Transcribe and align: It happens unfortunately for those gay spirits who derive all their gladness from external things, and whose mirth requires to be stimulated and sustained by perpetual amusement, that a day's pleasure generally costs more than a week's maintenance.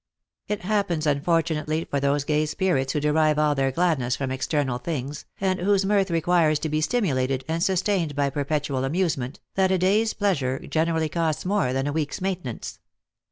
It 0.47 0.61
happens 0.61 1.05
unfortunately 1.05 1.85
for 1.85 1.99
those 1.99 2.23
gay 2.23 2.47
spirits 2.47 2.93
who 2.93 2.99
derive 2.99 3.37
all 3.37 3.53
their 3.53 3.71
gladness 3.71 4.15
from 4.15 4.31
external 4.31 4.79
things, 4.79 5.25
and 5.39 5.59
whose 5.59 5.85
mirth 5.85 6.09
requires 6.09 6.57
to 6.61 6.69
be 6.69 6.81
stimulated 6.81 7.45
and 7.47 7.61
sustained 7.61 8.15
by 8.15 8.31
perpetual 8.31 8.83
amusement, 8.83 9.39
that 9.53 9.69
a 9.69 9.77
day's 9.77 10.15
pleasure 10.15 10.57
generally 10.57 11.07
costs 11.07 11.45
more 11.45 11.71
than 11.71 11.85
a 11.85 11.93
week's 11.93 12.19
maintenance. 12.19 12.79